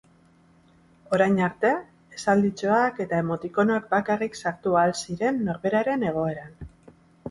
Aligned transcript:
Orain 1.17 1.37
arte, 1.47 1.73
esalditxoak 2.17 3.03
eta 3.07 3.21
emotikonoak 3.27 3.89
bakarrik 3.95 4.43
sartu 4.43 4.77
ahal 4.83 4.99
ziren 5.07 5.43
norberaren 5.49 6.13
egoeran. 6.13 6.63